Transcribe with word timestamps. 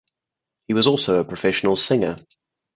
He 0.67 0.73
was 0.73 0.87
also 0.87 1.19
a 1.19 1.23
professional 1.23 1.75
singer. 1.75 2.17